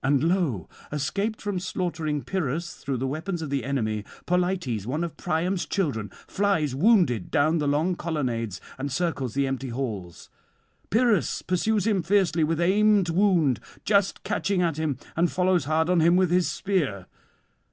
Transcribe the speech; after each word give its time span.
'And 0.00 0.22
lo, 0.22 0.68
escaped 0.92 1.40
from 1.42 1.58
slaughtering 1.58 2.22
Pyrrhus 2.22 2.74
through 2.76 2.98
the 2.98 3.06
weapons 3.08 3.42
of 3.42 3.50
the 3.50 3.64
enemy, 3.64 4.04
Polites, 4.26 4.86
one 4.86 5.02
of 5.02 5.16
Priam's 5.16 5.66
children, 5.66 6.08
flies 6.28 6.72
wounded 6.72 7.32
down 7.32 7.58
the 7.58 7.66
long 7.66 7.96
colonnades 7.96 8.60
and 8.78 8.92
circles 8.92 9.34
the 9.34 9.48
empty 9.48 9.70
halls. 9.70 10.30
Pyrrhus 10.90 11.42
pursues 11.44 11.84
him 11.84 12.04
fiercely 12.04 12.44
with 12.44 12.60
aimed 12.60 13.08
[530 13.08 13.60
563]wound, 13.60 13.84
just 13.84 14.22
catching 14.22 14.62
at 14.62 14.76
him, 14.76 14.98
and 15.16 15.32
follows 15.32 15.64
hard 15.64 15.90
on 15.90 15.98
him 15.98 16.14
with 16.14 16.30
his 16.30 16.48
spear. 16.48 17.06